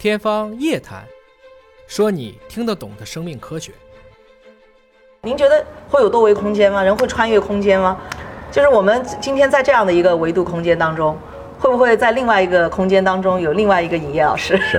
[0.00, 1.02] 天方夜谭，
[1.86, 3.70] 说你听得懂的生命科学。
[5.20, 6.82] 您觉得会有多维空间吗？
[6.82, 7.98] 人会穿越空间吗？
[8.50, 11.18] 就是我们今天在这样的一个维度空间当中，
[11.58, 14.56] 会不会在另外一个空间当中有另外一个尹烨老师？
[14.64, 14.78] 是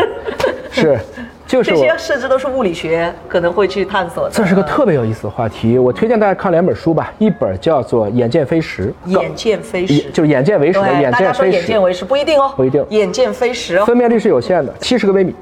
[0.82, 0.98] 是，
[1.46, 4.32] 就是这些甚至都是物理学可能会去探索的。
[4.34, 13.86] 这是个特别有意思的话题，我推荐大家看两本书吧，一本叫做《眼见非实》，眼见非实，就是眼见为实的，眼大眼见为实不一定哦，不一定眼见非实哦。
[13.86, 15.36] 分辨率是有限的，七十个微米，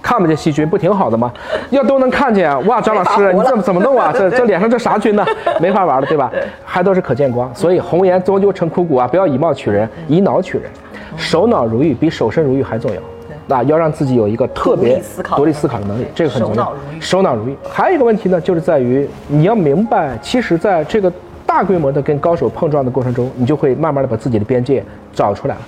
[0.00, 1.30] 看不见细菌不挺好的吗？
[1.68, 4.10] 要都能看见，哇，张老师你怎么怎么弄啊？
[4.16, 5.26] 这这脸上这啥菌呢？
[5.60, 6.32] 没法玩了，对吧？
[6.64, 9.06] 还都是可见光，所以红颜终究成枯骨啊！
[9.06, 10.70] 不要以貌取人，以脑取人，
[11.18, 13.00] 手脑如玉比手身如玉还重要。
[13.46, 15.02] 那要让自己有一个特别
[15.36, 16.92] 独立思考的能力，这个很重要手脑如。
[16.92, 17.56] 玉手脑如玉。
[17.68, 21.12] 还有一个问题呢，就是在于你要明白，其实在这个
[21.46, 25.60] 大规模的跟高手碰撞的过程中，你就会慢慢的把自己的边界找出来了。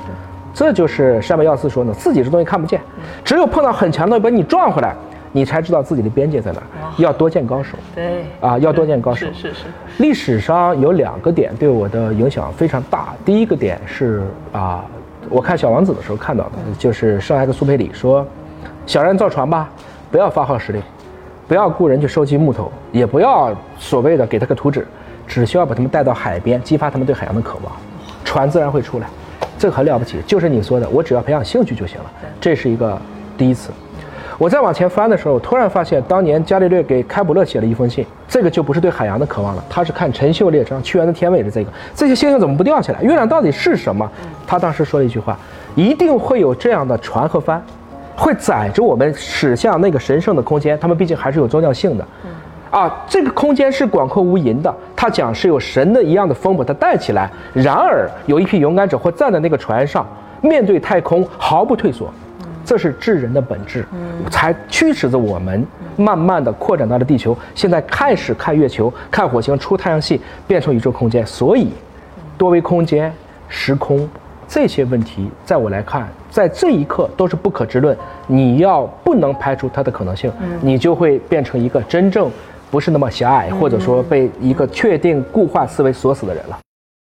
[0.55, 2.81] 这就是山本耀司说呢，自己这东西看不见，
[3.23, 4.95] 只有碰到很强的把你撞回来，
[5.33, 6.67] 你才知道自己的边界在哪儿。
[6.97, 9.27] 要多见高手对，啊，要多见高手。
[9.27, 9.65] 是是是，
[9.99, 13.09] 历史上有两个点对我的影响非常大。
[13.23, 14.83] 第一个点是啊，
[15.29, 18.27] 我看《小王子》的时候看到的，就是圣埃克苏佩里说
[18.87, 19.69] ：“小人造船吧，
[20.11, 20.83] 不要发号施令，
[21.49, 24.87] 不要雇人去收集木头，也不要所谓的给他个图纸，
[25.27, 27.73] 只需要把他们带到海边，激发他们对海洋的渴望，
[28.25, 29.07] 船自然会出来。
[29.59, 32.05] 这个很了不起，就是你说的，我只要培养兴趣就行了。
[32.41, 33.01] 这是一个
[33.37, 33.71] 第一次。
[34.39, 43.03] 我再往前翻的时候，突然发现当年伽利略给开普勒写了一封信，这个就不是对海洋的渴望了，他是看陈秀列张屈原的天问的这个，这些星星怎么不掉下来？
[43.03, 44.11] 月亮到底是什么？
[44.47, 45.39] 他当时说了一句话：
[45.75, 47.63] 一定会有这样的船和帆，
[48.15, 50.79] 会载着我们驶向那个神圣的空间。
[50.79, 52.07] 他们毕竟还是有宗教性的。
[52.71, 57.31] 啊，这个空间是广阔无垠的，他讲是有神的一样的风把它带起来。
[57.55, 60.07] 然而，有一批勇敢者会站在那个船上，
[60.43, 62.13] 面对太空毫不退缩，
[62.67, 63.87] 这是智人的本质，
[64.29, 65.65] 才驱使着我们
[65.97, 67.35] 慢慢的扩展到了地球。
[67.55, 71.25] 现在开始看月球、看火星出太阳系，变成宇宙空间。
[71.25, 71.71] 所以，
[72.37, 73.11] 多维空间、
[73.49, 74.07] 时空
[74.49, 77.97] 这些问题，在我来看，在这一刻都是不可知论。
[78.27, 82.29] 你要不能排除它的可能性，你就会变成一个真正
[82.69, 86.59] 不是那么狭隘，或者说被一个确定固化思维锁死的人了。